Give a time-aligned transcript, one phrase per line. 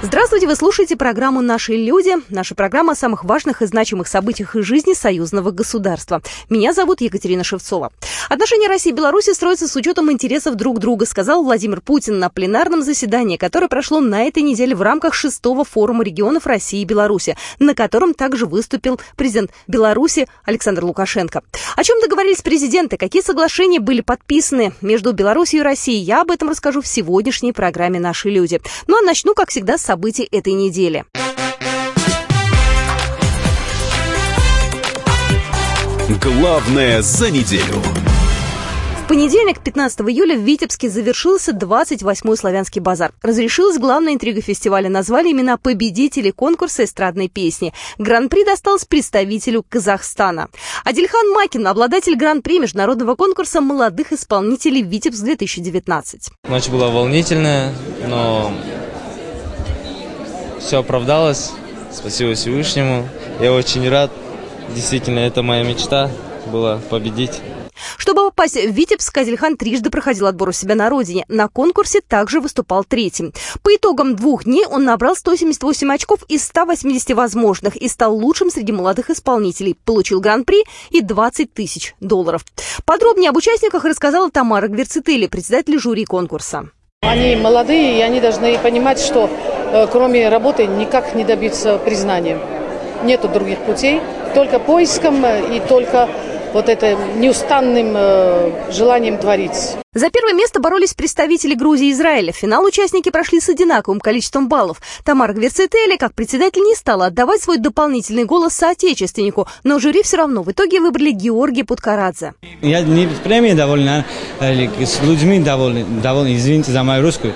[0.00, 2.12] Здравствуйте, вы слушаете программу «Наши люди».
[2.28, 6.22] Наша программа о самых важных и значимых событиях из жизни союзного государства.
[6.48, 7.90] Меня зовут Екатерина Шевцова.
[8.28, 12.82] Отношения России и Беларуси строятся с учетом интересов друг друга, сказал Владимир Путин на пленарном
[12.82, 17.74] заседании, которое прошло на этой неделе в рамках шестого форума регионов России и Беларуси, на
[17.74, 21.42] котором также выступил президент Беларуси Александр Лукашенко.
[21.74, 26.50] О чем договорились президенты, какие соглашения были подписаны между Беларусью и Россией, я об этом
[26.50, 28.60] расскажу в сегодняшней программе «Наши люди».
[28.86, 29.97] Ну а начну, как всегда, с событий
[30.30, 31.04] этой недели.
[36.22, 37.82] Главное за неделю.
[39.04, 43.12] В понедельник, 15 июля, в Витебске завершился 28-й славянский базар.
[43.22, 44.90] Разрешилась главная интрига фестиваля.
[44.90, 47.72] Назвали имена победителей конкурса эстрадной песни.
[47.96, 50.48] Гран-при досталось представителю Казахстана.
[50.84, 56.30] Адильхан Макин, обладатель гран-при международного конкурса молодых исполнителей «Витебск-2019».
[56.48, 57.72] Ночь была волнительная,
[58.06, 58.52] но
[60.60, 61.52] все оправдалось.
[61.92, 63.08] Спасибо Всевышнему.
[63.40, 64.10] Я очень рад.
[64.74, 66.10] Действительно, это моя мечта
[66.46, 67.40] была победить.
[67.96, 71.24] Чтобы попасть в Витебск, Азельхан трижды проходил отбор у себя на родине.
[71.28, 73.32] На конкурсе также выступал третьим.
[73.62, 78.72] По итогам двух дней он набрал 178 очков из 180 возможных и стал лучшим среди
[78.72, 79.76] молодых исполнителей.
[79.84, 82.44] Получил гран-при и 20 тысяч долларов.
[82.84, 86.70] Подробнее об участниках рассказала Тамара Гверцители, председатель жюри конкурса.
[87.02, 89.30] Они молодые, и они должны понимать, что
[89.72, 92.38] э, кроме работы никак не добиться признания.
[93.04, 94.00] Нету других путей,
[94.34, 96.08] только поиском э, и только
[96.52, 99.76] вот это неустанным э, желанием творить.
[99.94, 102.32] За первое место боролись представители Грузии и Израиля.
[102.32, 104.80] В финал участники прошли с одинаковым количеством баллов.
[105.04, 110.42] Тамара Гверцетели, как председатель, не стала отдавать свой дополнительный голос соотечественнику, но жюри все равно
[110.42, 112.34] в итоге выбрали Георгия Путкарадзе.
[112.60, 114.04] Я не с премией доволен,
[114.40, 117.32] а с людьми доволен, доволен извините за мою русскую,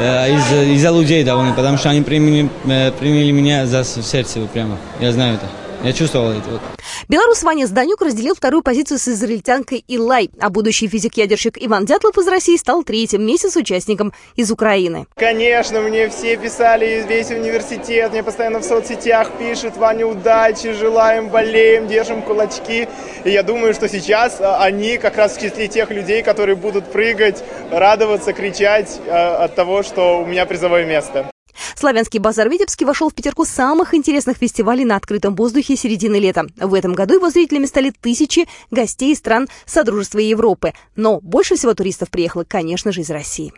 [0.00, 4.78] э, из-за из людей доволен, потому что они приняли, э, приняли меня за сердце прямо.
[5.00, 5.59] Я знаю это.
[5.82, 6.50] Я чувствовал это.
[6.50, 6.60] Вот.
[7.08, 12.28] Белорус Ваня Зданюк разделил вторую позицию с израильтянкой Илай, а будущий физик-ядерщик Иван Дятлов из
[12.28, 15.06] России стал третьим месяц участником из Украины.
[15.16, 21.88] Конечно, мне все писали, весь университет, мне постоянно в соцсетях пишут, Ваня, удачи, желаем, болеем,
[21.88, 22.86] держим кулачки.
[23.24, 26.92] И я думаю, что сейчас а, они как раз в числе тех людей, которые будут
[26.92, 31.30] прыгать, радоваться, кричать а, от того, что у меня призовое место.
[31.76, 36.46] Славянский базар Витебский вошел в пятерку самых интересных фестивалей на открытом воздухе середины лета.
[36.56, 40.72] В этом году его зрителями стали тысячи гостей стран Содружества Европы.
[40.96, 43.52] Но больше всего туристов приехало, конечно же, из России.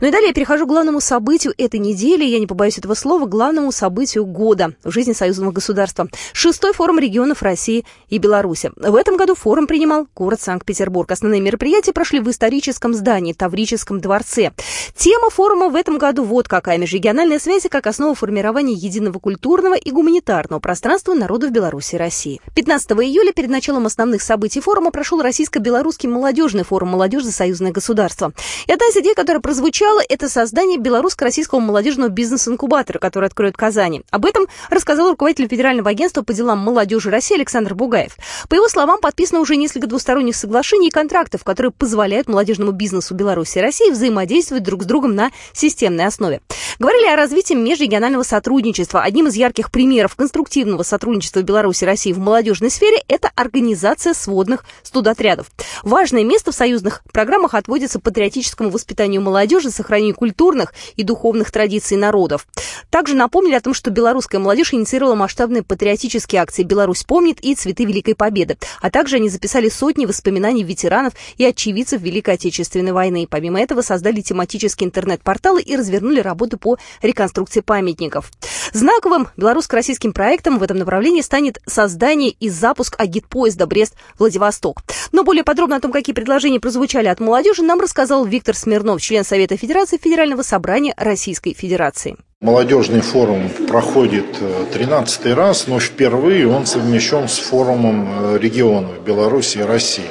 [0.00, 3.26] Ну и далее я перехожу к главному событию этой недели, я не побоюсь этого слова,
[3.26, 6.08] главному событию года в жизни союзного государства.
[6.32, 8.70] Шестой форум регионов России и Беларуси.
[8.76, 11.10] В этом году форум принимал город Санкт-Петербург.
[11.10, 14.52] Основные мероприятия прошли в историческом здании, Таврическом дворце.
[14.96, 16.78] Тема форума в этом году вот какая.
[16.78, 22.40] Межрегиональная связь как основа формирования единого культурного и гуманитарного пространства народов Беларуси и России.
[22.54, 28.32] 15 июля перед началом основных событий форума прошел российско-белорусский молодежный форум «Молодежь за союзное государство».
[28.66, 33.58] И одна из идей, которая прозвучала Начало– это создание белорусско-российского молодежного бизнес-инкубатора, который откроют в
[33.58, 34.02] Казани.
[34.10, 38.14] Об этом рассказал руководитель Федерального агентства по делам молодежи России Александр Бугаев.
[38.50, 43.56] По его словам, подписано уже несколько двусторонних соглашений и контрактов, которые позволяют молодежному бизнесу Беларуси
[43.56, 46.42] и России взаимодействовать друг с другом на системной основе.
[46.78, 49.00] Говорили о развитии межрегионального сотрудничества.
[49.00, 54.66] Одним из ярких примеров конструктивного сотрудничества Беларуси и России в молодежной сфере– это организация сводных
[54.82, 55.46] студотрядов.
[55.82, 62.46] Важное место в союзных программах отводится патриотическому воспитанию молодежи, сохранению культурных и духовных традиций народов.
[62.90, 67.84] Также напомнили о том, что белорусская молодежь инициировала масштабные патриотические акции «Беларусь помнит» и «Цветы
[67.84, 68.56] Великой Победы».
[68.80, 73.26] А также они записали сотни воспоминаний ветеранов и очевидцев Великой Отечественной войны.
[73.28, 78.30] Помимо этого создали тематические интернет-порталы и развернули работу по реконструкции памятников.
[78.72, 84.82] Знаковым белорусско-российским проектом в этом направлении станет создание и запуск агитпоезда Брест-Владивосток.
[85.12, 89.24] Но более подробно о том, какие предложения прозвучали от молодежи, нам рассказал Виктор Смирнов, член
[89.24, 92.16] Совета Федерации Федерального собрания Российской Федерации.
[92.44, 94.26] Молодежный форум проходит
[94.74, 100.10] 13 раз, но впервые он совмещен с форумом э, регионов Беларуси и России.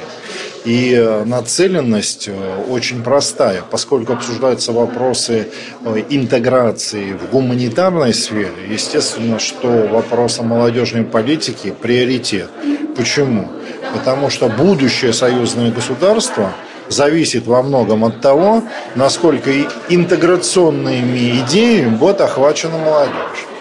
[0.64, 5.48] И э, нацеленность э, очень простая, поскольку обсуждаются вопросы
[6.10, 12.50] интеграции в гуманитарной сфере, естественно, что вопрос о молодежной политике приоритет.
[12.96, 13.48] Почему?
[13.92, 16.52] Потому что будущее союзное государство–
[16.88, 18.62] зависит во многом от того,
[18.94, 19.50] насколько
[19.88, 23.53] интеграционными идеями будет охвачена молодежь.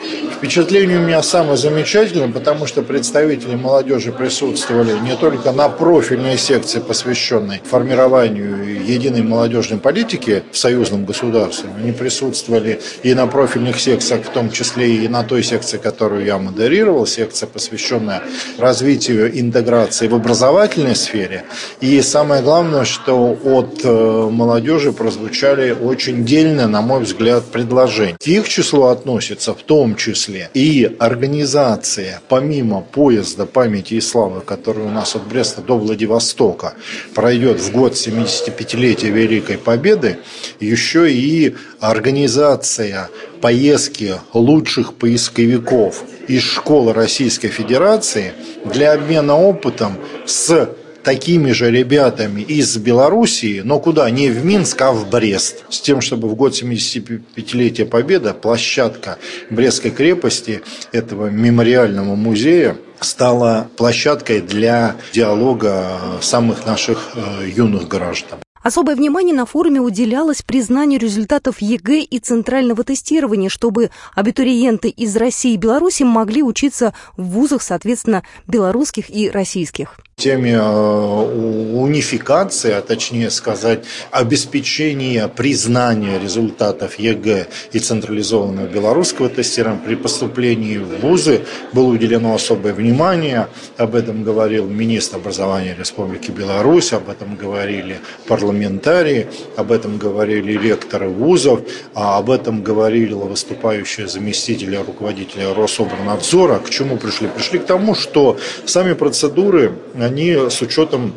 [0.43, 6.81] Впечатление у меня самое замечательное, потому что представители молодежи присутствовали не только на профильной секции,
[6.81, 14.31] посвященной формированию единой молодежной политики в союзном государстве, они присутствовали и на профильных секциях, в
[14.31, 18.21] том числе и на той секции, которую я модерировал, секция, посвященная
[18.57, 21.45] развитию интеграции в образовательной сфере.
[21.79, 28.17] И самое главное, что от э, молодежи прозвучали очень дельные, на мой взгляд, предложения.
[28.21, 34.83] К их числу относится в том числе и организация, помимо поезда памяти и славы, который
[34.83, 36.73] у нас от Бреста до Владивостока
[37.13, 40.19] пройдет в год 75-летия Великой Победы,
[40.59, 43.09] еще и организация
[43.41, 48.33] поездки лучших поисковиков из школы Российской Федерации
[48.65, 50.69] для обмена опытом с
[51.03, 54.09] такими же ребятами из Белоруссии, но куда?
[54.09, 55.63] Не в Минск, а в Брест.
[55.69, 59.17] С тем, чтобы в год 75-летия Победы площадка
[59.49, 60.61] Брестской крепости,
[60.91, 68.39] этого мемориального музея, стала площадкой для диалога самых наших э, юных граждан.
[68.63, 75.53] Особое внимание на форуме уделялось признанию результатов ЕГЭ и центрального тестирования, чтобы абитуриенты из России
[75.53, 83.29] и Беларуси могли учиться в вузах, соответственно, белорусских и российских теме э, унификации, а точнее
[83.29, 91.41] сказать, обеспечения признания результатов ЕГЭ и централизованного белорусского тестирования при поступлении в вузы
[91.73, 93.47] было уделено особое внимание.
[93.77, 97.97] Об этом говорил министр образования Республики Беларусь, об этом говорили
[98.27, 99.27] парламентарии,
[99.57, 101.59] об этом говорили ректоры вузов,
[101.93, 106.59] а об этом говорили выступающие заместители руководителя Рособорнадзора.
[106.59, 107.27] К чему пришли?
[107.27, 110.12] Пришли к тому, что сами процедуры они
[110.49, 111.13] с учетом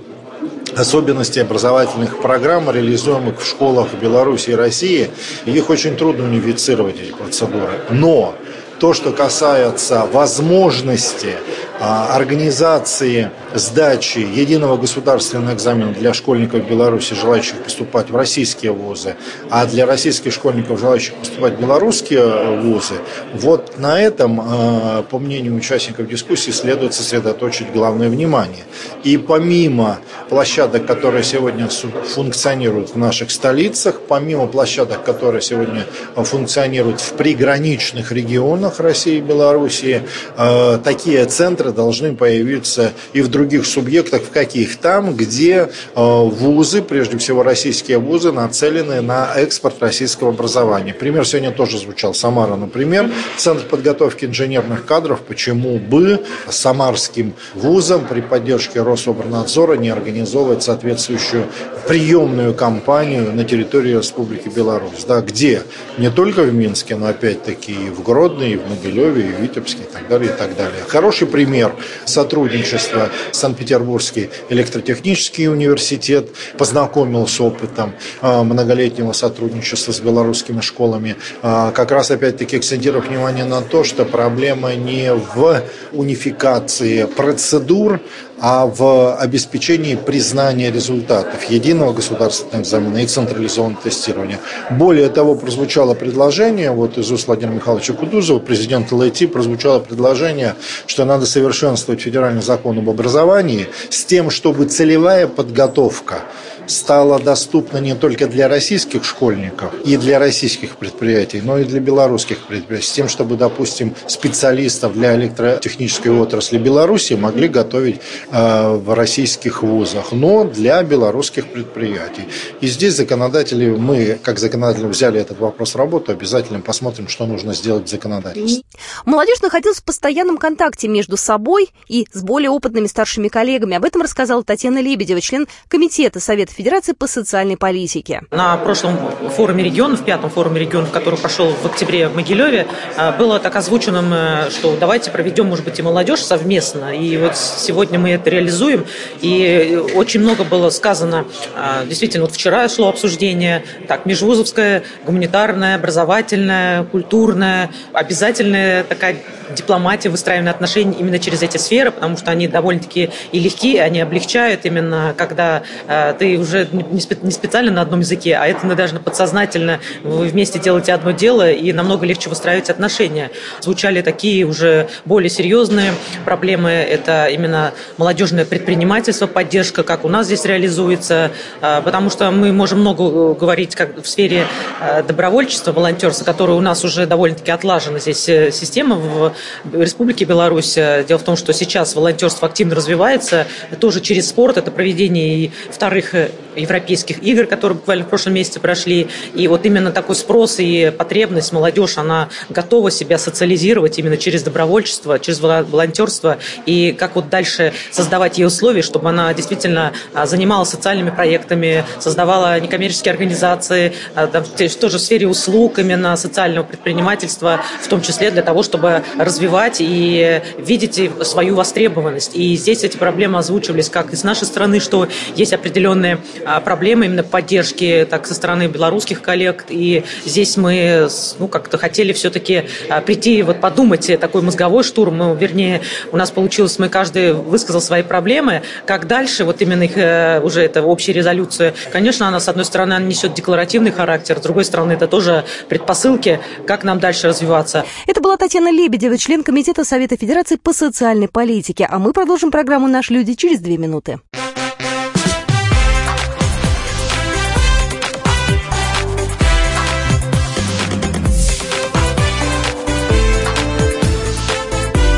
[0.77, 5.11] особенностей образовательных программ, реализуемых в школах Беларуси и России,
[5.47, 7.81] их очень трудно унифицировать, эти процедуры.
[7.91, 8.35] Но
[8.79, 11.37] то, что касается возможности
[11.79, 19.17] а, организации сдачи единого государственного экзамена для школьников Беларуси, желающих поступать в российские вузы,
[19.51, 22.95] а для российских школьников, желающих поступать в белорусские вузы,
[23.35, 28.65] вот на этом, а, по мнению участников дискуссии, следует сосредоточить главное внимание.
[29.05, 29.99] И помимо
[30.29, 35.85] площадок, которые сегодня функционируют в наших столицах, помимо площадок, которые сегодня
[36.15, 40.03] функционируют в приграничных регионах России и Белоруссии,
[40.37, 44.77] а, такие центры центры должны появиться и в других субъектах, в каких?
[44.77, 50.93] Там, где э, вузы, прежде всего российские вузы, нацелены на экспорт российского образования.
[50.93, 52.15] Пример сегодня тоже звучал.
[52.15, 55.21] Самара, например, Центр подготовки инженерных кадров.
[55.21, 61.47] Почему бы самарским вузам при поддержке Рособорнадзора не организовывать соответствующую
[61.89, 65.05] приемную кампанию на территории Республики Беларусь?
[65.07, 65.63] Да, где?
[65.97, 69.83] Не только в Минске, но опять-таки и в Гродно, и в Могилеве, и в Витебске,
[69.83, 70.83] и так далее, и так далее.
[70.89, 80.61] Хороший пример пример сотрудничества Санкт-Петербургский электротехнический университет познакомил с опытом а, многолетнего сотрудничества с белорусскими
[80.61, 85.63] школами, а, как раз опять-таки акцентировав внимание на то, что проблема не в
[85.93, 88.01] унификации процедур,
[88.41, 94.39] а в обеспечении признания результатов единого государственного экзамена и централизованного тестирования.
[94.71, 100.55] Более того, прозвучало предложение, вот из уст Владимира Михайловича Кудузова, президента ЛАТИ, прозвучало предложение,
[100.87, 106.21] что надо совершенствовать федеральный закон об образовании с тем, чтобы целевая подготовка
[106.67, 112.47] стала доступна не только для российских школьников и для российских предприятий, но и для белорусских
[112.47, 120.13] предприятий, с тем, чтобы, допустим, специалистов для электротехнической отрасли Беларуси могли готовить в российских вузах,
[120.13, 122.25] но для белорусских предприятий.
[122.61, 127.55] И здесь законодатели, мы, как законодатели, взяли этот вопрос в работу, обязательно посмотрим, что нужно
[127.55, 128.63] сделать в законодательстве.
[129.05, 133.77] Молодежь находилась в постоянном контакте между собой и с более опытными старшими коллегами.
[133.77, 138.23] Об этом рассказала Татьяна Лебедева, член Комитета Совета Федерации по социальной политике.
[138.31, 138.99] На прошлом
[139.37, 142.67] форуме регионов, пятом форуме регионов, который прошел в октябре в Могилеве,
[142.97, 146.97] а, было так озвучено, э, что давайте проведем, может быть, и молодежь совместно.
[146.97, 148.87] И вот сегодня мы это реализуем.
[149.21, 151.27] И очень много было сказано.
[151.55, 159.17] А, действительно, вот вчера шло обсуждение, так, межвузовская, гуманитарная, образовательная, культурная, обязательная такая
[159.55, 164.65] дипломатия, выстраивание отношений именно через эти сферы, потому что они довольно-таки и легкие, они облегчают
[164.65, 170.27] именно, когда э, ты уже не специально на одном языке, а это даже подсознательно вы
[170.27, 173.31] вместе делаете одно дело и намного легче выстраивать отношения.
[173.61, 175.93] Звучали такие уже более серьезные
[176.25, 176.71] проблемы.
[176.71, 177.73] Это именно
[178.07, 183.35] молодежное предпринимательство, поддержка, как у нас здесь реализуется, а, потому что мы можем много э,
[183.35, 184.47] говорить как в сфере
[184.81, 189.33] э, добровольчества, волонтерства, которое у нас уже довольно-таки отлажена здесь э, система в
[189.73, 190.75] Республике Беларусь.
[190.75, 193.49] Дело в том, что сейчас волонтерство активно развивается,
[193.81, 196.15] тоже через спорт, это проведение вторых
[196.57, 199.09] европейских игр, которые буквально в прошлом месяце прошли.
[199.35, 205.19] И вот именно такой спрос и потребность молодежь, она готова себя социализировать именно через добровольчество,
[205.19, 206.39] через волонтерство.
[206.65, 212.61] И как вот дальше создавать ей условия, чтобы она действительно а, занималась социальными проектами, создавала
[212.61, 218.63] некоммерческие организации, а, тоже в сфере услуг именно социального предпринимательства, в том числе для того,
[218.63, 222.37] чтобы развивать и видеть свою востребованность.
[222.37, 227.07] И здесь эти проблемы озвучивались как и с нашей стороны, что есть определенные а, проблемы
[227.07, 229.65] именно поддержки так со стороны белорусских коллег.
[229.71, 232.65] И здесь мы ну, как-то хотели все-таки
[233.07, 235.17] прийти вот подумать э, такой мозговой штурм.
[235.17, 235.81] Ну, вернее,
[236.13, 238.63] у нас получилось, мы каждый высказал свои проблемы.
[238.85, 241.75] Как дальше, вот именно их э, уже это общая резолюция.
[241.93, 246.41] Конечно, она, с одной стороны, она несет декларативный характер, с другой стороны, это тоже предпосылки,
[246.67, 247.85] как нам дальше развиваться.
[248.07, 251.87] Это была Татьяна Лебедева, член Комитета Совета Федерации по социальной политике.
[251.89, 254.19] А мы продолжим программу «Наши люди» через две минуты.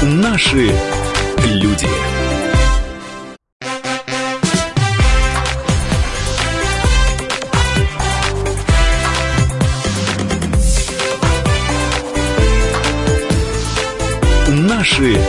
[0.02, 0.72] Наши
[1.44, 2.17] люди.
[15.00, 15.27] Люди.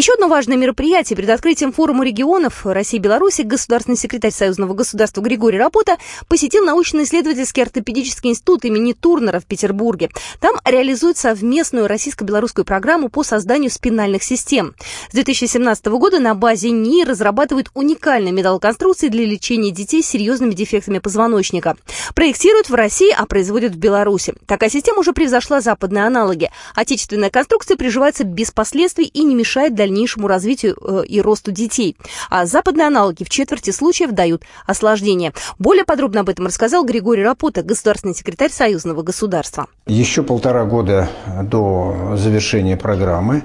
[0.00, 5.20] Еще одно важное мероприятие перед открытием форума регионов России и Беларуси государственный секретарь Союзного государства
[5.20, 10.08] Григорий Рапота посетил научно-исследовательский ортопедический институт имени Турнера в Петербурге.
[10.40, 14.74] Там реализуют совместную российско-белорусскую программу по созданию спинальных систем.
[15.10, 20.98] С 2017 года на базе НИИ разрабатывают уникальные металлоконструкции для лечения детей с серьезными дефектами
[20.98, 21.76] позвоночника.
[22.14, 24.32] Проектируют в России, а производят в Беларуси.
[24.46, 26.50] Такая система уже превзошла западные аналоги.
[26.74, 31.96] Отечественная конструкция приживается без последствий и не мешает для дальнейшему развитию э, и росту детей.
[32.30, 35.32] А западные аналоги в четверти случаев дают осложнения.
[35.58, 39.66] Более подробно об этом рассказал Григорий Рапота, государственный секретарь Союзного государства.
[39.86, 41.10] Еще полтора года
[41.42, 43.42] до завершения программы.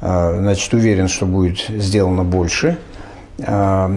[0.00, 2.78] Э, значит, уверен, что будет сделано больше.
[3.38, 3.88] Э,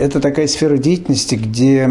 [0.00, 1.86] это такая сфера деятельности, где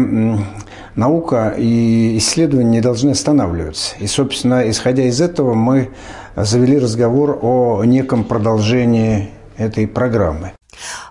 [0.96, 3.94] наука и исследования не должны останавливаться.
[4.00, 5.90] И, собственно, исходя из этого, мы
[6.36, 9.30] завели разговор о неком продолжении
[9.60, 10.52] этой программы.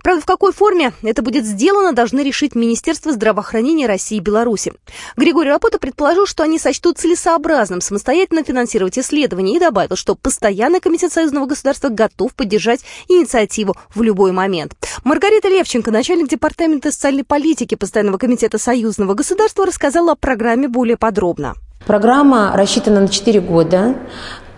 [0.04, 4.74] Правда, в какой форме это будет сделано, должны решить Министерство здравоохранения России и Беларуси.
[5.18, 11.12] Григорий Рапота предположил, что они сочтут целесообразным самостоятельно финансировать исследования и добавил, что Постоянный комитет
[11.12, 14.74] Союзного государства готов поддержать инициативу в любой момент.
[15.04, 21.56] Маргарита Левченко, начальник департамента социальной политики Постоянного комитета Союзного государства, рассказала о программе более подробно.
[21.86, 23.96] Программа рассчитана на 4 года.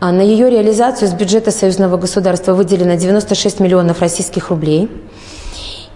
[0.02, 4.90] А на ее реализацию из бюджета союзного государства выделено 96 миллионов российских рублей.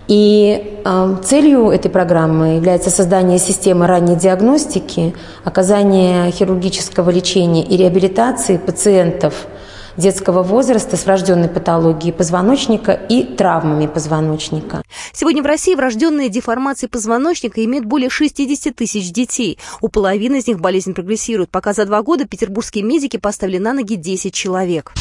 [0.08, 8.58] И э, целью этой программы является создание системы ранней диагностики, оказание хирургического лечения и реабилитации
[8.58, 9.48] пациентов
[9.98, 14.84] детского возраста с врожденной патологией позвоночника и травмами позвоночника.
[15.14, 19.58] Сегодня в России врожденные деформации позвоночника имеют более 60 тысяч детей.
[19.82, 21.50] У половины из них болезнь прогрессирует.
[21.50, 24.94] Пока за два года петербургские медики поставили на ноги 10 человек.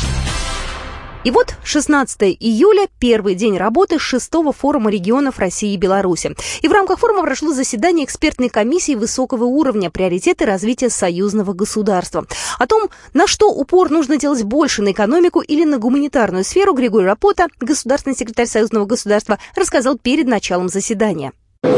[1.24, 6.36] И вот 16 июля, первый день работы шестого форума регионов России и Беларуси.
[6.60, 12.26] И в рамках форума прошло заседание экспертной комиссии высокого уровня «Приоритеты развития союзного государства».
[12.58, 17.06] О том, на что упор нужно делать больше, на экономику или на гуманитарную сферу, Григорий
[17.06, 21.32] Рапота, государственный секретарь союзного государства, рассказал перед началом заседания.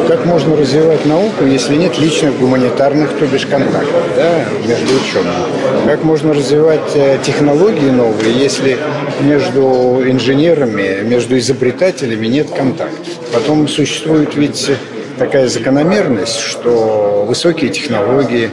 [0.09, 5.87] Как можно развивать науку, если нет личных гуманитарных, то бишь контактов да, между учеными?
[5.87, 8.78] Как можно развивать э, технологии новые, если
[9.21, 13.07] между инженерами, между изобретателями нет контактов?
[13.33, 14.73] Потом существует ведь
[15.19, 18.50] такая закономерность, что высокие технологии,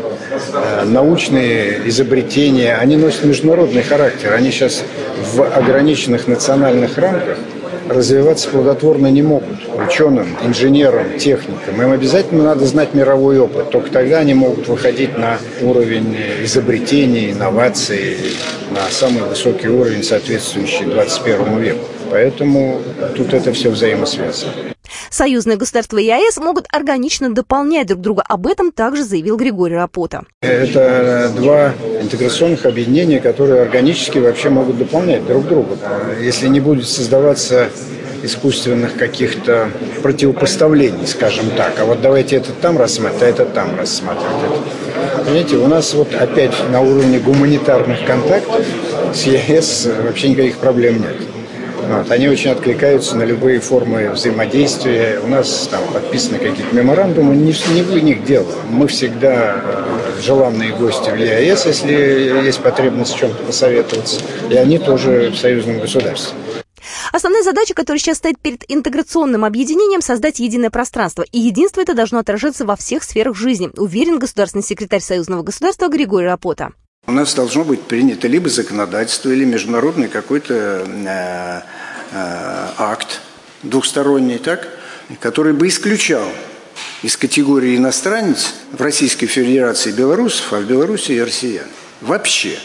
[0.53, 4.33] э, научные изобретения, они носят международный характер.
[4.33, 4.83] Они сейчас
[5.33, 7.39] в ограниченных национальных рамках–
[7.89, 9.59] развиваться плодотворно не могут.
[9.87, 11.81] Ученым, инженерам, техникам.
[11.81, 13.69] Им обязательно надо знать мировой опыт.
[13.71, 18.17] Только тогда они могут выходить на уровень изобретений, инноваций,
[18.71, 21.85] на самый высокий уровень, соответствующий 21 веку.
[22.09, 22.81] Поэтому
[23.15, 24.51] тут это все взаимосвязано.
[25.09, 28.23] Союзные государства и ЕАЭС могут органично дополнять друг друга.
[28.27, 30.23] Об этом также заявил Григорий Рапота.
[30.41, 35.77] Это два интеграционных объединения, которые органически вообще могут дополнять друг друга.
[36.19, 37.69] Если не будет создаваться
[38.23, 39.69] искусственных каких-то
[40.01, 41.73] противопоставлений, скажем так.
[41.79, 44.61] А вот давайте это там рассматривать, а это там рассматривать.
[45.25, 48.65] Понимаете, у нас вот опять на уровне гуманитарных контактов
[49.13, 51.15] с ЕС вообще никаких проблем нет.
[51.87, 52.11] Вот.
[52.11, 55.19] Они очень откликаются на любые формы взаимодействия.
[55.23, 58.51] У нас там подписаны какие-то меморандумы, не, не в них дело.
[58.69, 61.93] Мы всегда э, желанные гости в ЕАЭС, если
[62.45, 64.21] есть потребность чем-то посоветоваться.
[64.49, 66.37] И они тоже в союзном государстве.
[67.11, 71.23] Основная задача, которая сейчас стоит перед интеграционным объединением, создать единое пространство.
[71.31, 76.27] И единство это должно отражаться во всех сферах жизни, уверен государственный секретарь Союзного государства Григорий
[76.27, 76.71] Рапота.
[77.05, 81.61] У нас должно быть принято либо законодательство, или международный какой-то э,
[82.11, 83.19] э, акт
[83.61, 84.69] двухсторонний, так,
[85.19, 86.25] который бы исключал
[87.01, 91.67] из категории иностранец в Российской Федерации белорусов, а в Беларуси и россиян.
[91.99, 92.57] Вообще.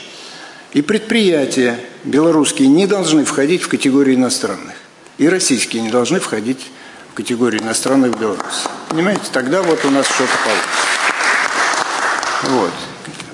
[0.73, 4.77] И предприятия белорусские не должны входить в категорию иностранных.
[5.19, 6.65] И российские не должны входить
[7.11, 8.69] в категорию иностранных в Беларуси.
[8.89, 10.79] Понимаете, тогда вот у нас что-то получится.
[12.45, 12.88] Вот.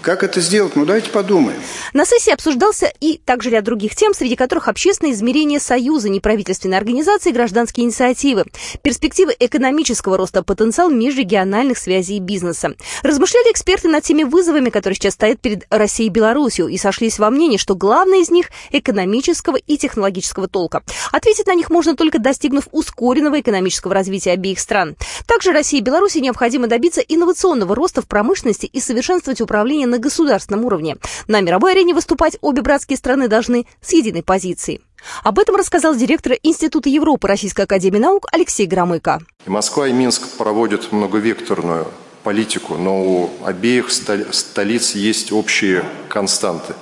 [0.04, 0.76] Как это сделать?
[0.76, 1.58] Ну, давайте подумаем.
[1.94, 7.30] На сессии обсуждался и также ряд других тем, среди которых общественное измерение Союза, неправительственной организации
[7.30, 8.44] и гражданские инициативы,
[8.82, 12.74] перспективы экономического роста, потенциал межрегиональных связей и бизнеса.
[13.02, 17.30] Размышляли эксперты над теми вызовами, которые сейчас стоят перед Россией и Беларусью, и сошлись во
[17.30, 20.82] мнении, что главное из них– экономического и технологического толка.
[21.12, 24.96] Ответить на них можно только достигнув ускоренного экономического развития обеих стран.
[25.26, 30.64] Также России и Беларуси необходимо добиться инновационного роста в промышленности и совершенствовать управление на государственном
[30.64, 30.96] уровне.
[31.28, 34.80] На мировой арене выступать обе братские страны должны с единой позицией.
[35.22, 39.20] Об этом рассказал директор Института Европы Российской Академии Наук Алексей Громыко.
[39.46, 41.86] И Москва и Минск проводят многовекторную
[42.24, 46.74] политику, но у обеих столиц есть общие константы.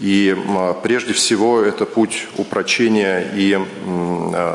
[0.00, 0.36] И
[0.82, 3.58] прежде всего это путь упрочения и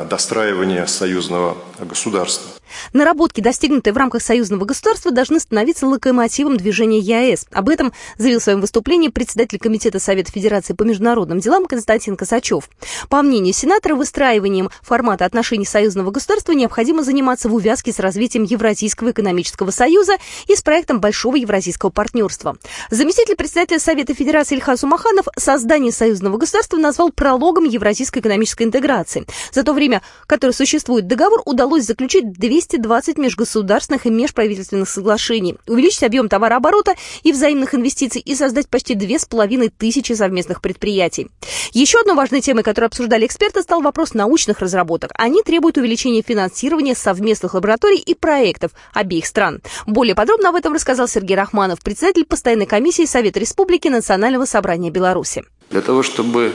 [0.10, 2.52] достраивания союзного государства.
[2.94, 7.48] Наработки, достигнутые в рамках союзного государства, должны становиться локомотивом движения ЕАЭС.
[7.52, 12.70] Об этом заявил в своем выступлении председатель Комитета Совета Федерации по международным делам Константин Косачев.
[13.10, 19.12] По мнению сенатора, выстраиванием формата отношений союзного государства необходимо заниматься в увязке с развитием Евразийского
[19.12, 22.58] экономического союза и с проектом Большого Евразийского партнерства.
[22.90, 29.26] Заместитель председателя Совета Федерации Ильхас Умаханов создание союзного государства назвал прологом Евразийской экономической интеграции.
[29.52, 36.28] За то время, которое существует договор, удалось заключить 220 межгосударственных и межправительственных соглашений, увеличить объем
[36.28, 41.30] товарооборота и взаимных инвестиций и создать почти 2500 совместных предприятий.
[41.74, 45.12] Еще одной важной темой, которую обсуждали эксперты, стал вопрос научных разработок.
[45.16, 49.62] Они требуют увеличения финансирования совместных лабораторий и проектов обеих стран.
[49.86, 55.44] Более подробно об этом рассказал Сергей Рахманов, председатель постоянной комиссии Совета Республики Национального собрания Беларуси.
[55.70, 56.54] Для того, чтобы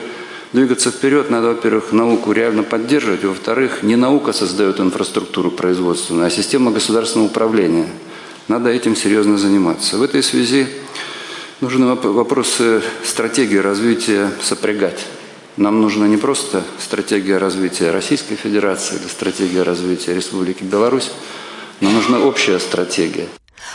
[0.52, 6.70] Двигаться вперед надо, во-первых, науку реально поддерживать, во-вторых, не наука создает инфраструктуру производственную, а система
[6.70, 7.88] государственного управления.
[8.48, 9.96] Надо этим серьезно заниматься.
[9.96, 10.66] В этой связи
[11.62, 15.06] нужны вопросы стратегии развития сопрягать.
[15.56, 21.12] Нам нужна не просто стратегия развития Российской Федерации или стратегия развития Республики Беларусь,
[21.80, 23.28] но нужна общая стратегия.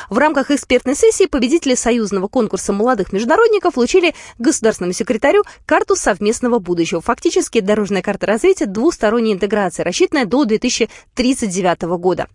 [0.09, 7.01] В рамках экспертной сессии победители союзного конкурса молодых международников получили государственному секретарю карту совместного будущего.
[7.01, 12.27] Фактически дорожная карта развития двусторонней интеграции, рассчитанная до 2039 года.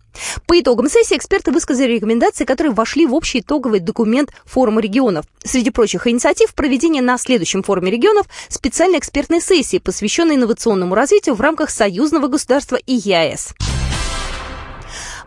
[0.45, 5.25] По итогам сессии эксперты высказали рекомендации, которые вошли в общий итоговый документ форума регионов.
[5.43, 11.41] Среди прочих инициатив проведение на следующем форуме регионов специальной экспертной сессии, посвященной инновационному развитию в
[11.41, 13.53] рамках союзного государства и ЕАЭС.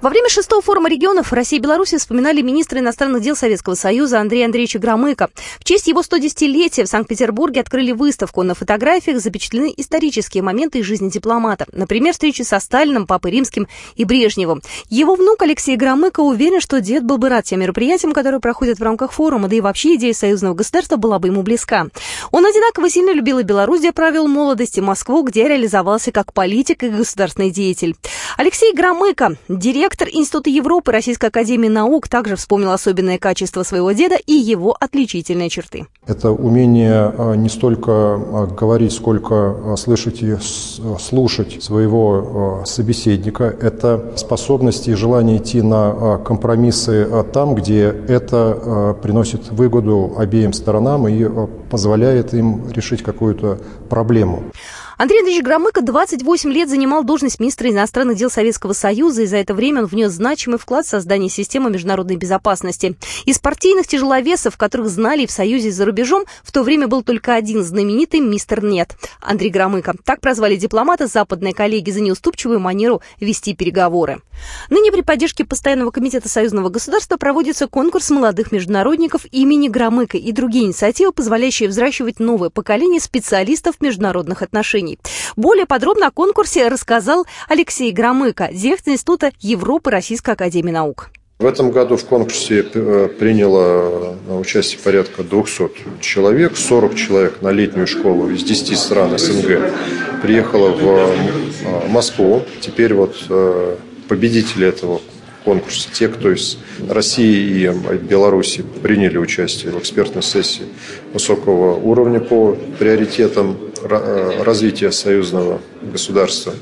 [0.03, 4.45] Во время шестого форума регионов России и Беларуси вспоминали министры иностранных дел Советского Союза Андрей
[4.45, 5.31] Андреевич Громыко.
[5.59, 8.43] В честь его 110-летия в Санкт-Петербурге открыли выставку.
[8.43, 11.65] На фотографиях запечатлены исторические моменты из жизни дипломата.
[11.73, 14.61] Например, встречи со Сталином, Папой Римским и Брежневым.
[14.91, 18.83] Его внук Алексей Громыко уверен, что дед был бы рад тем мероприятиям, которые проходят в
[18.83, 21.87] рамках форума, да и вообще идея союзного государства была бы ему близка.
[22.33, 26.83] Он одинаково сильно любил и Беларусь, где провел молодость, и Москву, где реализовался как политик
[26.83, 27.97] и государственный деятель.
[28.37, 34.17] Алексей Громыко, директор Директор Института Европы Российской Академии Наук также вспомнил особенное качество своего деда
[34.17, 35.87] и его отличительные черты.
[36.09, 40.37] Это умение а, не столько а, говорить, сколько а, слышать и
[40.99, 43.45] слушать своего собеседника.
[43.45, 51.29] Это способность и желание идти на компромиссы там, где это приносит выгоду обеим сторонам и
[51.71, 54.43] позволяет им решить какую-то проблему.
[54.99, 59.53] Андрей Андреевич Громыко 28 лет занимал должность министра иностранных дел Советского Союза, и за это
[59.53, 62.97] время он внес значимый вклад в создание системы международной безопасности.
[63.27, 67.35] Из партийных тяжеловесов, которых знали в Союзе и за рубежом, в то время был только
[67.35, 69.95] один знаменитый мистер Нет– Андрей Громыко.
[70.03, 74.23] Так прозвали дипломата западные коллеги за неуступчивую манеру вести переговоры.
[74.71, 80.67] Ныне при поддержке Постоянного комитета Союзного государства проводится конкурс молодых международников имени Громыка и другие
[80.67, 84.99] инициативы, позволяющие взращивать новое поколение специалистов международных отношений.
[85.37, 91.11] Более подробно о конкурсе рассказал Алексей Громыко, директор Института Европы Российской Академии Наук.
[91.39, 97.51] В этом году в конкурсе э, приняло э, участие порядка 200 человек, 40 человек на
[97.51, 99.71] летнюю школу из 10 стран СНГ
[100.23, 102.43] приехало в э, Москву.
[102.63, 103.17] Теперь вот
[104.09, 105.01] победители этого
[105.45, 110.65] конкурса, те, кто из России и Беларуси приняли участие в экспертной сессии
[111.13, 113.57] высокого уровня по приоритетам
[113.89, 116.53] Э, развития союзного государства.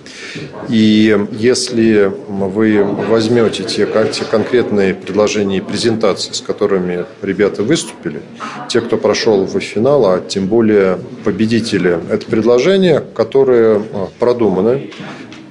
[0.69, 8.21] И если вы возьмете те, те конкретные предложения и презентации, с которыми ребята выступили,
[8.69, 13.83] те, кто прошел в финал, а тем более победители, это предложения, которые
[14.19, 14.91] продуманы,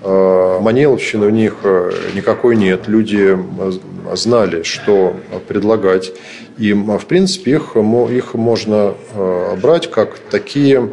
[0.04, 1.56] Маниловщины у них
[2.14, 2.88] никакой нет.
[2.88, 3.38] Люди
[4.14, 5.16] знали, что
[5.48, 6.12] предлагать.
[6.58, 8.94] И, в принципе, их, их можно
[9.62, 10.90] брать как такие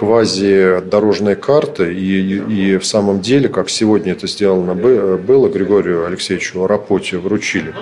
[0.00, 7.18] квази-дорожной карты, и, и в самом деле, как сегодня это сделано было, Григорию Алексеевичу Рапоте
[7.18, 7.74] вручили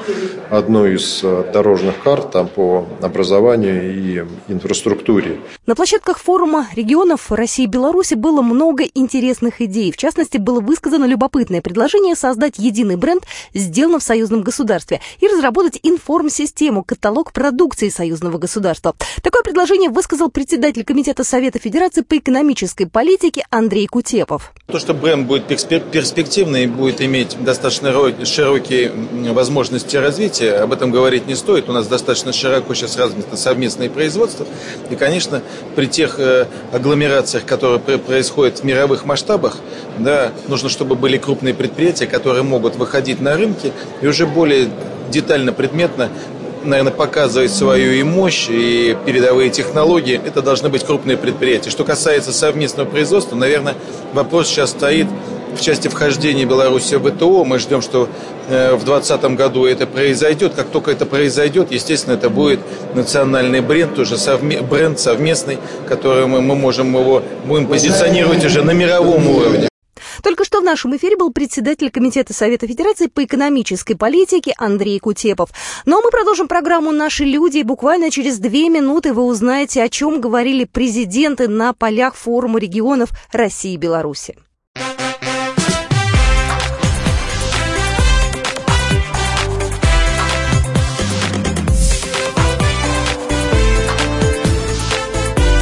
[0.51, 5.39] одну из э, дорожных карт там, по образованию и инфраструктуре.
[5.65, 9.93] На площадках форума регионов России и Беларуси было много интересных идей.
[9.93, 13.23] В частности, было высказано любопытное предложение создать единый бренд,
[13.55, 18.97] сделанный в союзном государстве, и разработать информ-систему, каталог продукции союзного государства.
[19.23, 24.53] Такое предложение высказал председатель Комитета Совета Федерации по экономической политике Андрей Кутепов.
[24.67, 27.93] То, что бренд будет перспективный и будет иметь достаточно
[28.25, 28.91] широкие
[29.33, 31.69] возможности развития, об этом говорить не стоит.
[31.69, 34.47] У нас достаточно широко сейчас развито совместное производство.
[34.91, 35.43] И, конечно,
[35.77, 39.59] при тех э, агломерациях, которые происходят в мировых масштабах,
[39.99, 44.69] да, нужно, чтобы были крупные предприятия, которые могут выходить на рынки и уже более
[45.11, 46.11] детально, предметно
[46.69, 51.71] наверное, показывать свою и мощь, и передовые технологии, это должны быть крупные предприятия.
[51.71, 53.75] Что касается совместного производства, наверное,
[54.13, 55.07] вопрос сейчас стоит
[55.57, 57.45] в части вхождения Беларуси в ВТО.
[57.45, 58.09] Мы ждем, что
[58.49, 60.55] э, в 2020 году это произойдет.
[60.55, 62.61] Как только это произойдет, естественно, это будет
[62.95, 68.73] национальный бренд, уже совме- бренд совместный, который мы, мы можем его будем позиционировать уже на
[68.73, 69.69] мировом уровне.
[70.23, 75.51] Только что в нашем эфире был председатель Комитета Совета Федерации по экономической политике Андрей Кутепов.
[75.85, 77.63] Ну а мы продолжим программу «Наши люди».
[77.63, 83.75] буквально через две минуты вы узнаете, о чем говорили президенты на полях форума регионов России
[83.75, 84.37] и Беларуси.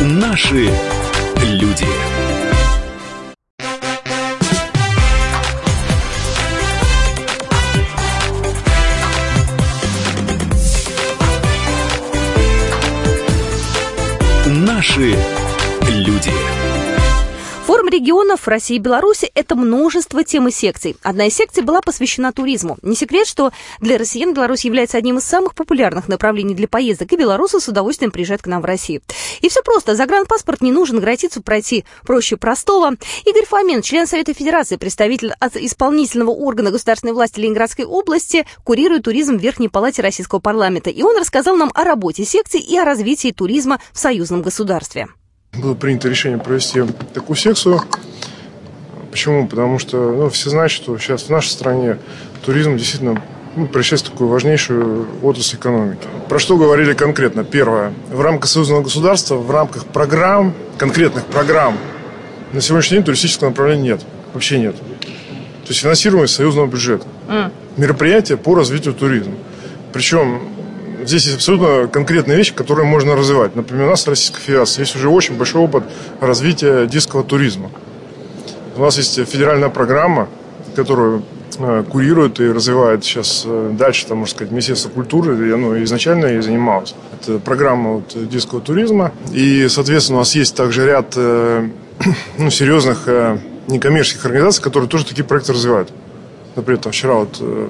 [0.01, 0.71] Наши
[1.43, 2.16] люди.
[14.97, 15.17] Наши люди.
[15.17, 15.36] Форум
[18.07, 20.97] регионов России и Беларуси– это множество тем и секций.
[21.03, 22.79] Одна из секций была посвящена туризму.
[22.83, 27.17] Не секрет, что для россиян Беларусь является одним из самых популярных направлений для поездок, и
[27.17, 29.03] белорусы с удовольствием приезжают к нам в Россию.
[29.41, 29.97] И все просто.
[29.97, 32.93] Загранпаспорт не нужен, границу пройти проще простого.
[33.25, 39.37] Игорь Фомин, член Совета Федерации, представитель от исполнительного органа государственной власти Ленинградской области, курирует туризм
[39.37, 40.91] в Верхней Палате Российского парламента.
[40.91, 45.09] И он рассказал нам о работе секции и о развитии туризма в союзном государстве
[45.53, 46.83] было принято решение провести
[47.15, 47.81] такую секцию.
[49.11, 49.47] Почему?
[49.47, 51.99] Потому что ну, все знают, что сейчас в нашей стране
[52.45, 53.23] туризм действительно
[53.57, 56.07] ну, в такую важнейшую отрасль экономики.
[56.29, 57.43] Про что говорили конкретно?
[57.43, 57.95] Первое.
[58.11, 61.79] В рамках союзного государства, в рамках программ, конкретных программ,
[62.53, 64.01] на сегодняшний день туристического направления нет.
[64.35, 64.77] Вообще нет.
[64.77, 67.07] То есть финансируемое союзного бюджета.
[67.29, 67.53] Mm.
[67.79, 69.35] Мероприятия по развитию туризма.
[69.93, 70.43] Причем
[71.07, 73.57] здесь есть абсолютно конкретные вещи, которые можно развивать.
[73.57, 75.85] Например, у нас в Российской Федерации есть уже очень большой опыт
[76.21, 77.71] развития дискового туризма.
[78.77, 80.29] У нас есть федеральная программа,
[80.75, 81.23] которую
[81.59, 86.27] э, курирует и развивает сейчас э, дальше, там, можно сказать, Министерство культуры, и оно изначально
[86.27, 86.95] и занималось.
[87.15, 89.13] Это программа вот, дискового туризма.
[89.33, 91.69] И, соответственно, у нас есть также ряд э,
[92.39, 93.09] ну, серьезных
[93.69, 95.91] некоммерческих организаций, которые тоже такие проекты развивают.
[96.55, 97.69] Например, там вчера вот на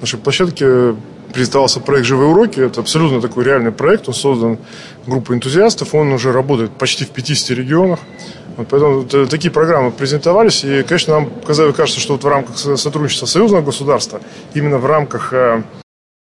[0.00, 0.94] нашей площадке
[1.36, 2.60] презентовался проект «Живые уроки».
[2.60, 4.08] Это абсолютно такой реальный проект.
[4.08, 4.58] Он создан
[5.06, 5.94] группой энтузиастов.
[5.94, 7.98] Он уже работает почти в 50 регионах.
[8.56, 10.64] Вот поэтому такие программы презентовались.
[10.64, 11.30] И, конечно, нам
[11.74, 14.22] кажется, что вот в рамках сотрудничества союзного государства,
[14.54, 15.62] именно в рамках э,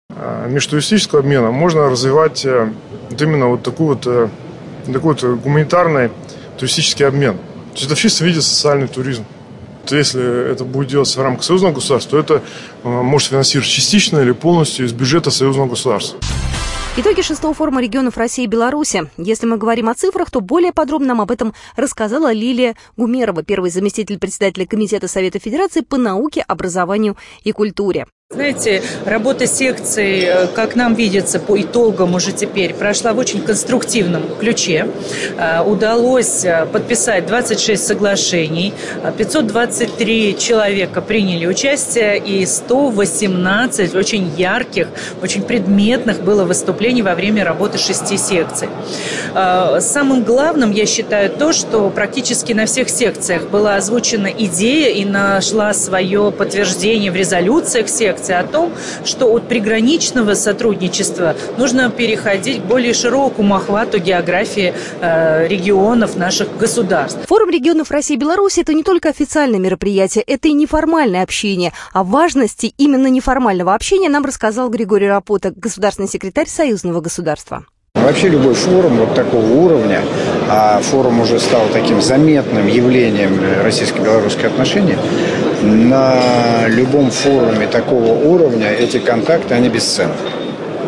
[0.09, 2.73] э, межтуристического обмена можно развивать э,
[3.11, 6.09] вот именно вот такой вот, такой вот гуманитарный
[6.57, 7.37] туристический обмен.
[7.37, 9.25] То есть это в чистом виде социальный туризм.
[9.89, 12.43] Если это будет делаться в рамках союзного государства, то это
[12.83, 16.19] может финансировать частично или полностью из бюджета союзного государства.
[16.95, 19.09] Итоги шестого форума регионов России и Беларуси.
[19.17, 23.71] Если мы говорим о цифрах, то более подробно нам об этом рассказала Лилия Гумерова, первый
[23.71, 28.05] заместитель председателя Комитета Совета Федерации по науке, образованию и культуре.
[28.33, 34.23] Знаете, работа секций, э, как нам видится по итогам уже теперь, прошла в очень конструктивном
[34.39, 34.87] ключе.
[35.37, 38.73] Э, удалось э, подписать 26 соглашений,
[39.19, 44.87] 523 человека приняли участие и 118 очень ярких,
[45.21, 48.69] очень предметных было выступлений во время работы шести секций.
[49.79, 55.73] Самым главным, я считаю, то, что практически на всех секциях была озвучена идея и нашла
[55.73, 58.71] свое подтверждение в резолюциях секций, лекция о том,
[59.05, 67.19] что от приграничного сотрудничества нужно переходить к более широкому охвату географии э, регионов наших государств.
[67.27, 71.73] Форум регионов России и Беларуси– это не только официальное мероприятие, это и неформальное общение.
[71.93, 77.65] О важности именно неформального общения нам рассказал Григорий Рапота, государственный секретарь Союзного государства.
[77.95, 80.01] Вообще любой форум вот такого уровня,
[80.49, 84.97] а форум уже стал таким заметным явлением российско-белорусских отношений,
[85.63, 90.13] на любом форуме такого уровня эти контакты, они бесценны.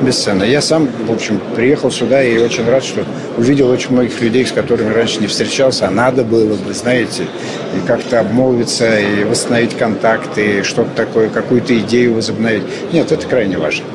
[0.01, 0.43] Бесценно.
[0.43, 3.05] Я сам, в общем, приехал сюда и очень рад, что
[3.37, 7.23] увидел очень многих людей, с которыми раньше не встречался, а надо было бы, знаете,
[7.73, 12.63] и как-то обмолвиться, и восстановить контакты, что-то такое, какую-то идею возобновить.
[12.91, 13.85] Нет, это крайне важно.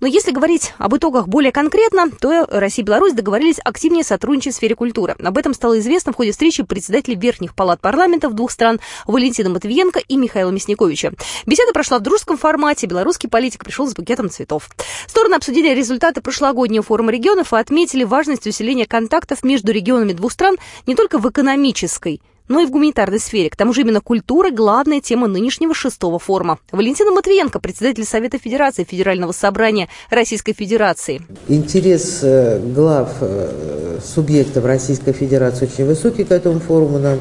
[0.00, 4.56] Но если говорить об итогах более конкретно, то Россия и Беларусь договорились активнее сотрудничать в
[4.56, 5.16] сфере культуры.
[5.22, 9.98] Об этом стало известно в ходе встречи председателей верхних палат парламентов двух стран Валентина Матвиенко
[9.98, 11.12] и Михаила Мясниковича.
[11.46, 12.86] Беседа прошла в дружеском формате.
[12.86, 14.68] Белорусский политик пришел с букетом цветов.
[15.06, 20.56] Стороны обсудили результаты прошлогоднего форума регионов и отметили важность усиления контактов между регионами двух стран
[20.86, 23.50] не только в экономической, но и в гуманитарной сфере.
[23.50, 26.58] К тому же именно культура– главная тема нынешнего шестого форума.
[26.72, 31.22] Валентина Матвиенко, председатель Совета Федерации Федерального собрания Российской Федерации.
[31.48, 36.98] Интерес э, глав э, субъектов Российской Федерации очень высокий к этому форуму.
[36.98, 37.20] Нам,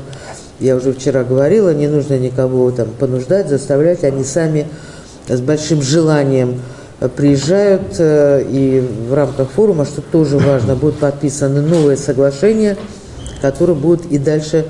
[0.59, 4.03] я уже вчера говорила, не нужно никого там понуждать, заставлять.
[4.03, 4.67] Они сами
[5.27, 6.61] с большим желанием
[7.15, 12.77] приезжают, э, и в рамках форума, что тоже важно, будут подписаны новые соглашения,
[13.41, 14.65] которые будут и дальше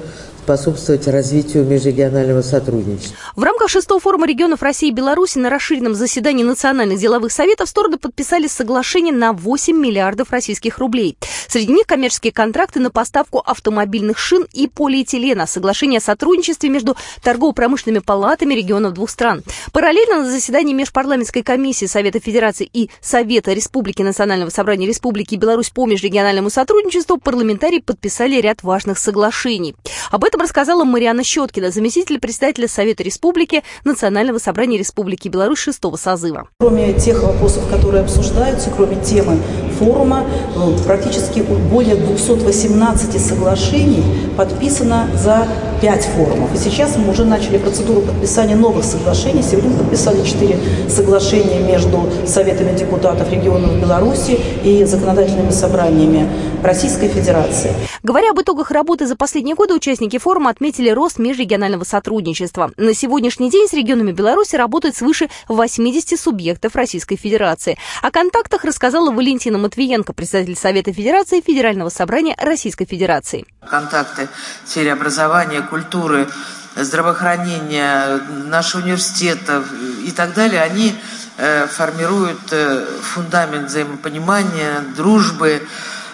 [0.48, 3.18] способствовать развитию межрегионального сотрудничества.
[3.36, 7.98] В рамках шестого форума регионов России и Беларуси на расширенном заседании национальных деловых советов стороны
[7.98, 11.18] подписали соглашение на 8 миллиардов российских рублей.
[11.50, 18.00] Среди них коммерческие контракты на поставку автомобильных шин и полиэтилена, соглашение о сотрудничестве между торгово-промышленными
[18.00, 19.44] палатами регионов двух стран.
[19.74, 25.86] Параллельно на заседании Межпарламентской комиссии Совета Федерации и Совета Республики Национального собрания Республики Беларусь по
[25.86, 29.76] межрегиональному сотрудничеству парламентарии подписали ряд важных соглашений.
[30.10, 35.96] Об этом этом рассказала Мариана Щеткина, заместитель председателя Совета Республики Национального собрания Республики Беларусь шестого
[35.96, 36.48] созыва.
[36.60, 39.40] Кроме тех вопросов, которые обсуждаются, кроме темы
[39.80, 44.04] форума, э, практически более 218 соглашений
[44.36, 45.48] подписано за
[45.82, 46.54] пять форумов.
[46.56, 49.44] И сейчас мы уже начали процедуру подписания новых соглашений.
[49.44, 50.58] Сегодня мы подписали четыре
[50.90, 56.28] соглашения между Советами депутатов регионов Беларуси и законодательными собраниями
[56.64, 57.72] Российской Федерации.
[58.04, 62.72] Говоря об итогах работы за последние годы, участники форума отметили рост межрегионального сотрудничества.
[62.78, 67.78] На сегодняшний день с регионами Беларуси работает свыше 80 субъектов Российской Федерации.
[68.02, 73.46] О контактах рассказала Валентина Матвиенко, председатель Совета Федерации Федерального собрания Российской Федерации.
[73.70, 74.30] Контакты
[74.64, 76.30] в сфере образования, культуры,
[76.78, 79.66] здравоохранения, нашего университета
[80.06, 80.96] и так далее, они
[81.38, 85.62] э, формируют э, фундамент взаимопонимания, дружбы,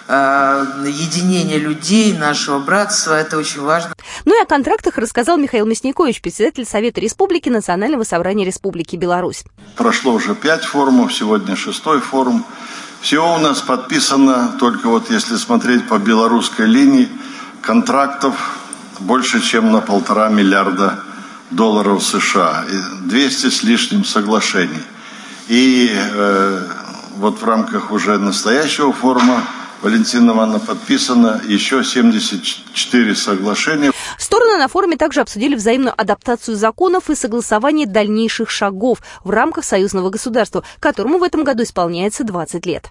[0.07, 3.13] э, единения людей, нашего братства.
[3.13, 3.93] Это очень важно.
[4.25, 9.43] Ну и о контрактах рассказал Михаил Мясникович, председатель Совета Республики Национального собрания Республики Беларусь.
[9.75, 12.43] Прошло уже пять форумов, сегодня шестой форум.
[13.03, 17.09] Всего у нас подписано, только вот если смотреть по белорусской линии,
[17.59, 18.33] контрактов
[18.99, 21.03] больше, чем на полтора миллиарда
[21.51, 22.63] долларов США,
[23.01, 24.81] 200 с лишним соглашений.
[25.49, 26.67] И э,
[27.17, 29.43] вот в рамках уже настоящего форума
[29.83, 33.91] Валентина Ивановна подписано еще 74 соглашения.
[34.17, 40.09] Стороны на форуме также обсудили взаимную адаптацию законов и согласование дальнейших шагов в рамках союзного
[40.09, 42.89] государства, которому в этом году исполняется 20 лет.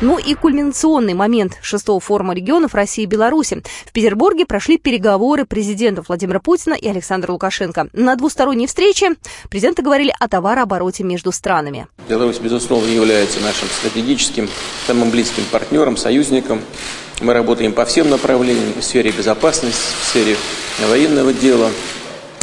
[0.00, 3.62] Ну и кульминационный момент шестого форума регионов России и Беларуси.
[3.86, 7.88] В Петербурге прошли переговоры президентов Владимира Путина и Александра Лукашенко.
[7.92, 9.14] На двусторонней встрече
[9.48, 11.86] президенты говорили о товарообороте между странами.
[12.08, 14.48] Беларусь, безусловно, является нашим стратегическим,
[14.86, 16.60] самым близким партнером, союзником.
[17.20, 20.36] Мы работаем по всем направлениям в сфере безопасности, в сфере
[20.88, 21.70] военного дела,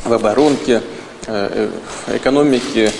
[0.05, 0.81] в оборонке,
[1.27, 1.69] э,
[2.07, 2.91] в экономике.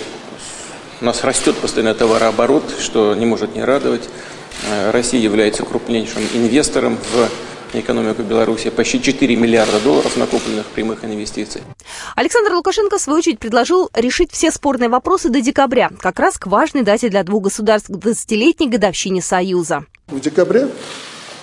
[0.99, 4.09] У нас растет постоянно товарооборот, что не может не радовать.
[4.69, 7.29] Э, Россия является крупнейшим инвестором в
[7.73, 8.69] экономику Беларуси.
[8.69, 11.61] Почти 4 миллиарда долларов накопленных прямых инвестиций.
[12.15, 16.47] Александр Лукашенко, в свою очередь, предложил решить все спорные вопросы до декабря, как раз к
[16.47, 19.85] важной дате для двух государств к 20-летней годовщине Союза.
[20.07, 20.67] В декабре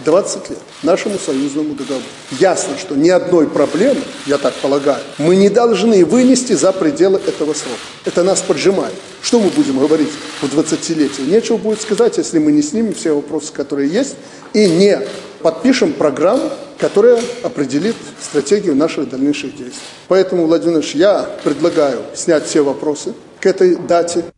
[0.04, 2.04] 20 лет нашему союзному договору.
[2.38, 7.52] Ясно, что ни одной проблемы, я так полагаю, мы не должны вынести за пределы этого
[7.54, 7.78] срока.
[8.04, 8.94] Это нас поджимает.
[9.22, 11.28] Что мы будем говорить в 20-летие?
[11.28, 14.16] Нечего будет сказать, если мы не снимем все вопросы, которые есть,
[14.54, 15.00] и не
[15.42, 19.82] подпишем программу, которая определит стратегию наших дальнейших действий.
[20.06, 24.32] Поэтому, Владимир Ильич, я предлагаю снять все вопросы к этой дате.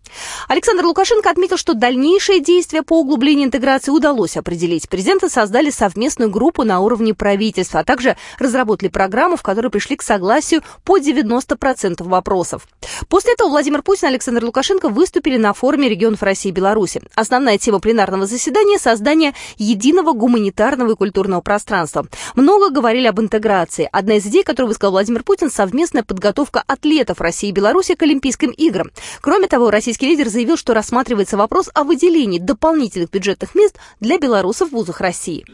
[0.49, 4.89] Александр Лукашенко отметил, что дальнейшие действия по углублению интеграции удалось определить.
[4.89, 10.03] Президенты создали совместную группу на уровне правительства, а также разработали программу, в которой пришли к
[10.03, 12.67] согласию по 90% вопросов.
[13.09, 17.03] После этого Владимир Путин и Александр Лукашенко выступили на форуме регионов России и Беларуси.
[17.15, 22.07] Основная тема пленарного заседания– создание единого гуманитарного и культурного пространства.
[22.35, 23.89] Много говорили об интеграции.
[23.93, 28.51] Одна из идей, которую высказал Владимир Путин– совместная подготовка атлетов России и Беларуси к Олимпийским
[28.51, 28.90] играм.
[29.21, 34.71] Кроме того, российский лидер заявил, что рассматривается вопрос о выделении дополнительных бюджетных мест для белорусов
[34.71, 35.45] в вузах России.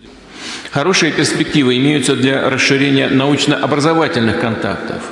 [0.70, 5.02] Хорошие перспективы имеются для расширения научно-образовательных контактов.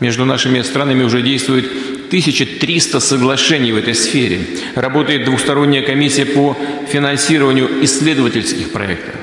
[0.00, 1.64] Между нашими странами уже действует
[2.08, 4.40] 1300 соглашений в этой сфере.
[4.74, 6.56] Работает двухсторонняя комиссия по
[6.88, 9.14] финансированию исследовательских проектов.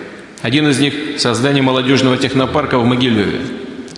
[0.41, 3.41] Один из них– создание молодежного технопарка в Могилеве,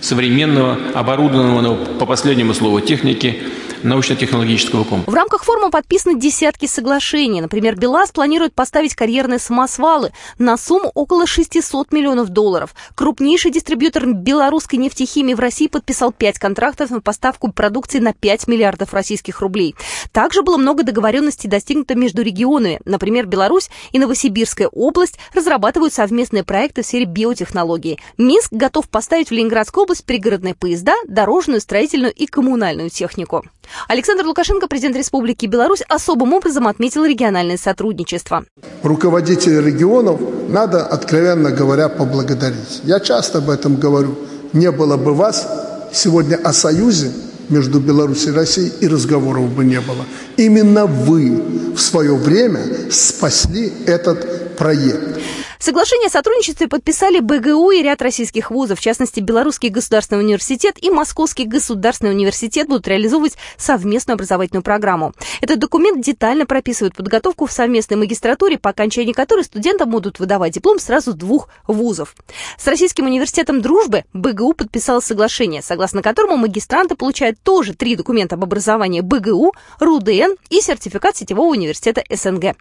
[0.00, 3.42] современного, оборудованного по последнему слову техники–
[3.84, 5.10] научно-технологического комплекса.
[5.10, 7.40] В рамках форума подписаны десятки соглашений.
[7.40, 12.74] Например, БелАЗ планирует поставить карьерные самосвалы на сумму около 600 миллионов долларов.
[12.94, 18.92] Крупнейший дистрибьютор белорусской нефтехимии в России подписал 5 контрактов на поставку продукции на 5 миллиардов
[18.94, 19.74] российских рублей.
[20.12, 22.80] Также было много договоренностей достигнуто между регионами.
[22.84, 27.98] Например, Беларусь и Новосибирская область разрабатывают совместные проекты в сфере биотехнологии.
[28.18, 33.42] Минск готов поставить в Ленинградскую область пригородные поезда, дорожную, строительную и коммунальную технику.
[33.88, 38.44] Александр Лукашенко, президент Республики Беларусь, особым образом отметил региональное сотрудничество.
[38.82, 42.80] Руководителей регионов надо, откровенно говоря, поблагодарить.
[42.84, 44.18] Я часто об этом говорю.
[44.52, 45.48] Не было бы вас
[45.92, 47.10] сегодня о союзе
[47.48, 50.04] между Беларусью и Россией и разговоров бы не было.
[50.36, 51.42] Именно вы
[51.74, 55.18] в свое время спасли этот проект.
[55.62, 60.90] Соглашение о сотрудничестве подписали БГУ и ряд российских вузов, в частности, Белорусский государственный университет и
[60.90, 65.12] Московский государственный университет будут реализовывать совместную образовательную программу.
[65.40, 70.80] Этот документ детально прописывает подготовку в совместной магистратуре, по окончании которой студентам будут выдавать диплом
[70.80, 72.16] сразу двух вузов.
[72.58, 78.42] С Российским университетом дружбы БГУ подписал соглашение, согласно которому магистранты получают тоже три документа об
[78.42, 82.56] образовании БГУ, РУДН и сертификат сетевого университета СНГ.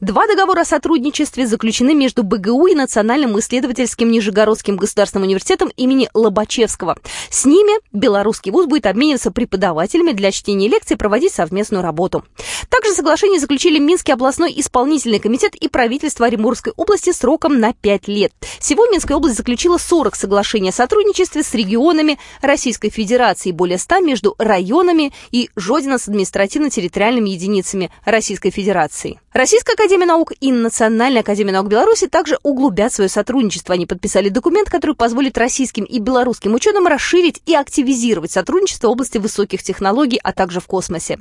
[0.00, 6.96] Два договора о сотрудничестве заключены между БГУ и Национальным исследовательским Нижегородским государственным университетом имени Лобачевского.
[7.30, 12.24] С ними белорусский вуз будет обмениваться преподавателями для чтения лекций и проводить совместную работу.
[12.68, 18.32] Также соглашение заключили Минский областной исполнительный комитет и правительство Оренбургской области сроком на 5 лет.
[18.58, 24.34] Всего Минская область заключила 40 соглашений о сотрудничестве с регионами Российской Федерации, более 100 между
[24.38, 29.20] районами и Жодина с административно-территориальными единицами Российской Федерации.
[29.62, 33.74] Российская академия наук и Национальная академия наук Беларуси также углубят свое сотрудничество.
[33.74, 39.18] Они подписали документ, который позволит российским и белорусским ученым расширить и активизировать сотрудничество в области
[39.18, 41.20] высоких технологий, а также в космосе.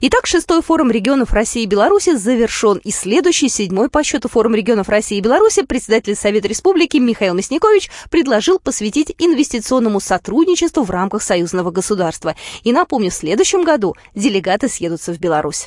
[0.00, 2.80] Итак, шестой форум регионов России и Беларуси завершен.
[2.84, 7.90] И следующий, седьмой по счету форум регионов России и Беларуси, председатель Совета Республики Михаил Мясникович
[8.10, 12.36] предложил посвятить инвестиционному сотрудничеству в рамках союзного государства.
[12.62, 15.66] И напомню, в следующем году делегаты съедутся в Беларусь.